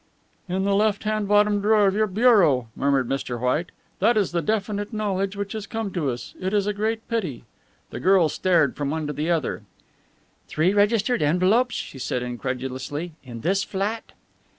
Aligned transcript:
"In 0.49 0.63
the 0.63 0.73
left 0.73 1.03
hand 1.03 1.27
bottom 1.27 1.61
drawer 1.61 1.85
of 1.85 1.93
your 1.93 2.07
bureau," 2.07 2.69
murmured 2.75 3.07
Mr. 3.07 3.39
White. 3.39 3.69
"That 3.99 4.17
is 4.17 4.31
the 4.31 4.41
definite 4.41 4.91
knowledge 4.91 5.35
which 5.35 5.53
has 5.53 5.67
come 5.67 5.91
to 5.91 6.09
us 6.09 6.33
it 6.39 6.55
is 6.55 6.65
a 6.65 6.73
great 6.73 7.07
pity." 7.07 7.43
The 7.91 7.99
girl 7.99 8.27
stared 8.27 8.75
from 8.75 8.89
one 8.89 9.05
to 9.05 9.13
the 9.13 9.29
other. 9.29 9.61
"Three 10.47 10.73
registered 10.73 11.21
envelopes," 11.21 11.75
she 11.75 11.99
said 11.99 12.23
incredulously; 12.23 13.11
"in 13.23 13.41
this 13.41 13.63
flat?" 13.63 14.13